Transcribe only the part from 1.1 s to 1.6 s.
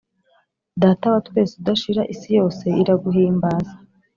wa twese